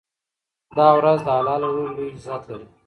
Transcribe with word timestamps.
دا 0.77 0.87
ورځ 0.97 1.19
د 1.27 1.27
الله 1.37 1.55
له 1.63 1.69
لوري 1.75 1.93
لوی 1.97 2.07
عزت 2.15 2.41
لري. 2.49 2.67